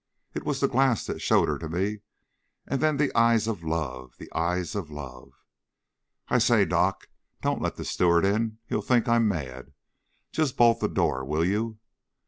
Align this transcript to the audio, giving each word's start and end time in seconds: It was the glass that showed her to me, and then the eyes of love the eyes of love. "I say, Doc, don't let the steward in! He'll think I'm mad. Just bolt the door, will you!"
It 0.33 0.43
was 0.45 0.59
the 0.59 0.67
glass 0.67 1.05
that 1.05 1.19
showed 1.21 1.47
her 1.47 1.59
to 1.59 1.69
me, 1.69 1.99
and 2.65 2.81
then 2.81 2.97
the 2.97 3.15
eyes 3.15 3.45
of 3.45 3.63
love 3.63 4.15
the 4.17 4.31
eyes 4.33 4.73
of 4.73 4.89
love. 4.89 5.29
"I 6.27 6.39
say, 6.39 6.65
Doc, 6.65 7.07
don't 7.43 7.61
let 7.61 7.75
the 7.75 7.85
steward 7.85 8.25
in! 8.25 8.57
He'll 8.65 8.81
think 8.81 9.07
I'm 9.07 9.27
mad. 9.27 9.73
Just 10.31 10.57
bolt 10.57 10.79
the 10.79 10.89
door, 10.89 11.23
will 11.23 11.45
you!" 11.45 11.77